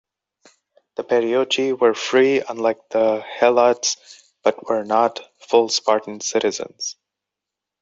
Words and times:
The 0.95 1.03
perioeci 1.03 1.79
were 1.79 1.93
free, 1.93 2.41
unlike 2.41 2.89
the 2.89 3.19
helots, 3.21 3.97
but 4.41 4.67
were 4.67 4.83
not 4.83 5.19
full 5.41 5.69
Spartan 5.69 6.21
citizens. 6.21 6.95